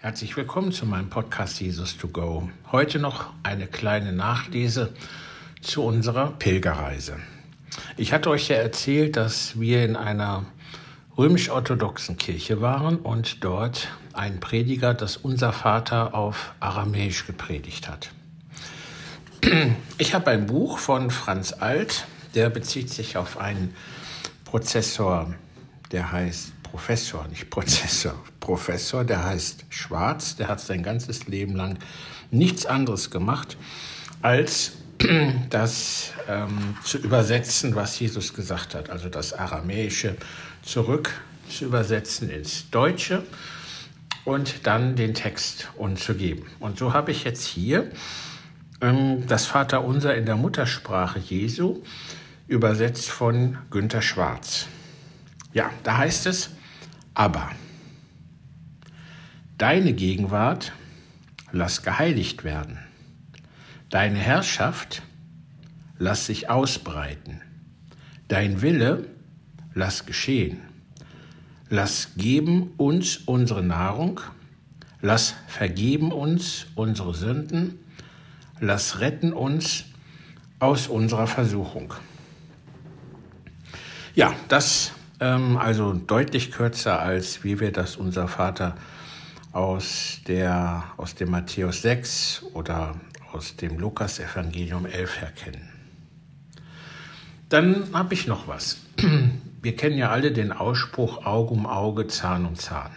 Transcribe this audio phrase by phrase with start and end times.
[0.00, 2.48] Herzlich willkommen zu meinem Podcast Jesus to Go.
[2.70, 4.92] Heute noch eine kleine Nachlese
[5.60, 7.16] zu unserer Pilgerreise.
[7.96, 10.44] Ich hatte euch ja erzählt, dass wir in einer
[11.16, 18.12] römisch-orthodoxen Kirche waren und dort ein Prediger das Unser Vater auf Aramäisch gepredigt hat.
[19.98, 22.06] Ich habe ein Buch von Franz Alt,
[22.36, 23.74] der bezieht sich auf einen
[24.44, 25.34] Prozessor,
[25.90, 31.78] der heißt Professor, nicht Prozessor, Professor, der heißt Schwarz, der hat sein ganzes Leben lang
[32.30, 33.56] nichts anderes gemacht,
[34.22, 34.72] als
[35.50, 40.16] das ähm, zu übersetzen, was Jesus gesagt hat, also das Aramäische
[40.62, 41.10] zurück
[41.48, 43.24] zu übersetzen ins Deutsche
[44.24, 46.46] und dann den Text umzugeben.
[46.60, 47.90] Und so habe ich jetzt hier
[48.80, 51.82] ähm, das Vaterunser in der Muttersprache Jesu
[52.46, 54.66] übersetzt von Günter Schwarz.
[55.52, 56.50] Ja, da heißt es,
[57.18, 57.50] aber
[59.58, 60.72] deine Gegenwart
[61.50, 62.78] lass geheiligt werden,
[63.90, 65.02] deine Herrschaft
[65.98, 67.40] lass sich ausbreiten,
[68.28, 69.08] dein Wille
[69.74, 70.60] lass geschehen,
[71.68, 74.20] lass geben uns unsere Nahrung,
[75.02, 77.80] lass vergeben uns unsere Sünden,
[78.60, 79.86] lass retten uns
[80.60, 81.94] aus unserer Versuchung.
[84.14, 88.76] Ja, das also deutlich kürzer als wie wir das unser Vater
[89.52, 92.94] aus, der, aus dem Matthäus 6 oder
[93.32, 95.68] aus dem Lukas-Evangelium 11 her kennen.
[97.48, 98.78] Dann habe ich noch was.
[99.60, 102.92] Wir kennen ja alle den Ausspruch Auge um Auge, Zahn um Zahn.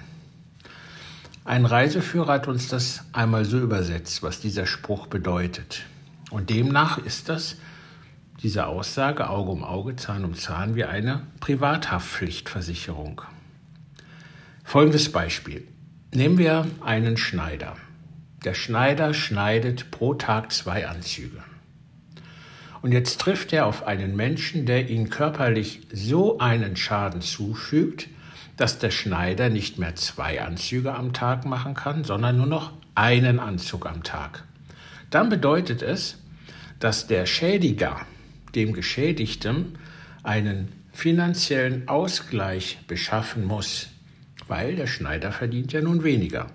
[1.44, 5.84] Ein Reiseführer hat uns das einmal so übersetzt, was dieser Spruch bedeutet.
[6.30, 7.58] Und demnach ist das
[8.44, 13.22] diese Aussage Auge um Auge, Zahn um Zahn wie eine Privathaftpflichtversicherung.
[14.64, 15.68] Folgendes Beispiel.
[16.14, 17.76] Nehmen wir einen Schneider.
[18.44, 21.44] Der Schneider schneidet pro Tag zwei Anzüge.
[22.82, 28.08] Und jetzt trifft er auf einen Menschen, der ihm körperlich so einen Schaden zufügt,
[28.58, 33.40] dass der Schneider nicht mehr zwei Anzüge am Tag machen kann, sondern nur noch einen
[33.40, 34.44] Anzug am Tag.
[35.12, 36.18] Dann bedeutet es,
[36.80, 38.02] dass der Schädiger
[38.56, 39.78] dem Geschädigten
[40.24, 43.90] einen finanziellen Ausgleich beschaffen muss,
[44.48, 46.48] weil der Schneider verdient ja nun weniger.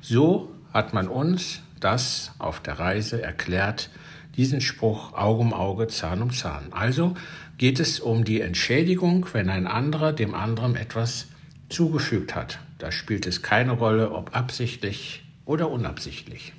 [0.00, 3.90] So hat man uns das auf der Reise erklärt,
[4.36, 6.72] diesen Spruch Auge um Auge, Zahn um Zahn.
[6.72, 7.14] Also
[7.58, 11.28] geht es um die Entschädigung, wenn ein anderer dem anderen etwas
[11.68, 12.58] zugefügt hat.
[12.78, 16.52] Da spielt es keine Rolle, ob absichtlich oder unabsichtlich.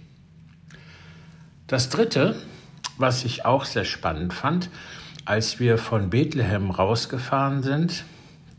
[1.68, 2.36] Das Dritte,
[2.98, 4.70] was ich auch sehr spannend fand,
[5.26, 8.04] als wir von Bethlehem rausgefahren sind,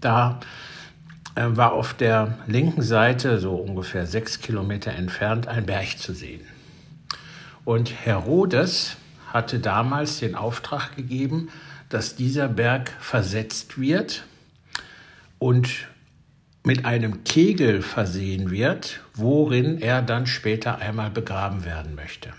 [0.00, 0.40] da
[1.34, 6.42] äh, war auf der linken Seite, so ungefähr sechs Kilometer entfernt, ein Berg zu sehen.
[7.64, 8.96] Und Herodes
[9.32, 11.48] hatte damals den Auftrag gegeben,
[11.88, 14.24] dass dieser Berg versetzt wird
[15.38, 15.88] und
[16.64, 22.32] mit einem Kegel versehen wird, worin er dann später einmal begraben werden möchte.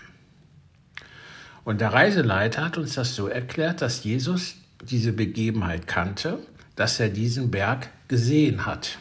[1.68, 6.38] Und der Reiseleiter hat uns das so erklärt, dass Jesus diese Begebenheit kannte,
[6.76, 8.96] dass er diesen Berg gesehen hat.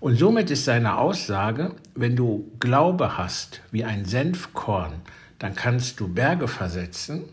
[0.00, 4.94] Und somit ist seine Aussage, wenn du Glaube hast wie ein Senfkorn,
[5.38, 7.26] dann kannst du Berge versetzen,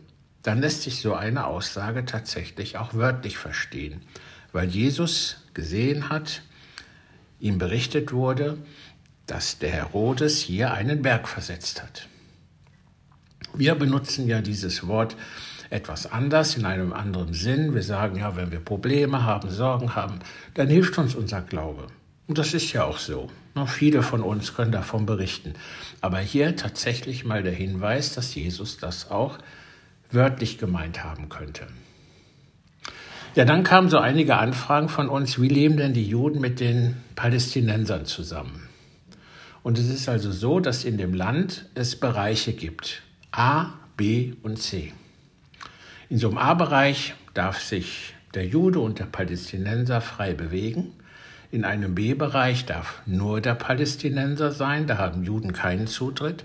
[0.43, 4.03] dann lässt sich so eine Aussage tatsächlich auch wörtlich verstehen,
[4.51, 6.43] weil Jesus gesehen hat,
[7.39, 8.59] ihm berichtet wurde,
[9.25, 12.07] dass der Herodes hier einen Berg versetzt hat.
[13.59, 15.17] Wir benutzen ja dieses Wort
[15.69, 17.75] etwas anders, in einem anderen Sinn.
[17.75, 20.19] Wir sagen ja, wenn wir Probleme haben, Sorgen haben,
[20.53, 21.87] dann hilft uns unser Glaube.
[22.27, 23.29] Und das ist ja auch so.
[23.65, 25.55] viele von uns können davon berichten.
[25.99, 29.39] Aber hier tatsächlich mal der Hinweis, dass Jesus das auch
[30.09, 31.67] wörtlich gemeint haben könnte.
[33.35, 36.95] Ja, dann kamen so einige Anfragen von uns, wie leben denn die Juden mit den
[37.15, 38.69] Palästinensern zusammen?
[39.63, 43.03] Und es ist also so, dass in dem Land es Bereiche gibt.
[43.31, 44.91] A, B und C.
[46.09, 50.93] In so einem A-Bereich darf sich der Jude und der Palästinenser frei bewegen.
[51.51, 56.43] In einem B-Bereich darf nur der Palästinenser sein, da haben Juden keinen Zutritt.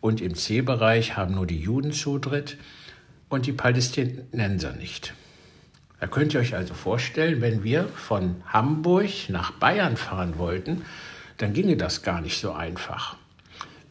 [0.00, 2.58] Und im C-Bereich haben nur die Juden Zutritt
[3.30, 5.14] und die Palästinenser nicht.
[6.00, 10.84] Da könnt ihr euch also vorstellen, wenn wir von Hamburg nach Bayern fahren wollten,
[11.38, 13.16] dann ginge das gar nicht so einfach.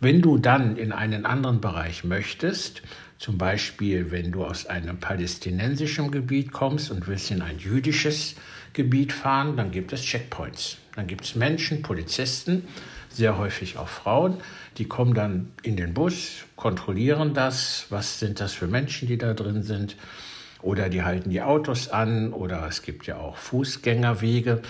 [0.03, 2.81] Wenn du dann in einen anderen Bereich möchtest,
[3.19, 8.33] zum Beispiel wenn du aus einem palästinensischen Gebiet kommst und willst in ein jüdisches
[8.73, 10.77] Gebiet fahren, dann gibt es Checkpoints.
[10.95, 12.63] Dann gibt es Menschen, Polizisten,
[13.09, 14.37] sehr häufig auch Frauen.
[14.79, 19.35] Die kommen dann in den Bus, kontrollieren das, was sind das für Menschen, die da
[19.35, 19.97] drin sind.
[20.63, 24.63] Oder die halten die Autos an oder es gibt ja auch Fußgängerwege.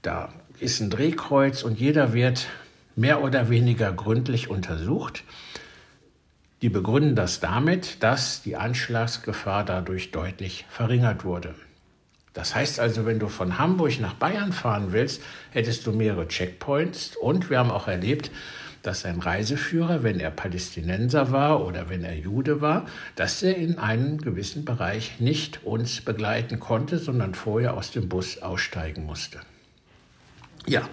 [0.00, 2.46] Da ist ein Drehkreuz und jeder wird
[2.98, 5.22] mehr oder weniger gründlich untersucht.
[6.62, 11.54] Die begründen das damit, dass die Anschlagsgefahr dadurch deutlich verringert wurde.
[12.34, 17.16] Das heißt also, wenn du von Hamburg nach Bayern fahren willst, hättest du mehrere Checkpoints.
[17.16, 18.32] Und wir haben auch erlebt,
[18.82, 23.78] dass ein Reiseführer, wenn er Palästinenser war oder wenn er Jude war, dass er in
[23.78, 29.38] einem gewissen Bereich nicht uns begleiten konnte, sondern vorher aus dem Bus aussteigen musste.
[30.68, 30.86] Ja,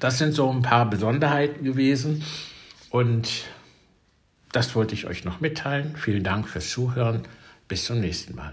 [0.00, 2.22] das sind so ein paar Besonderheiten gewesen
[2.90, 3.44] und
[4.52, 5.96] das wollte ich euch noch mitteilen.
[5.96, 7.22] Vielen Dank fürs Zuhören.
[7.66, 8.52] Bis zum nächsten Mal.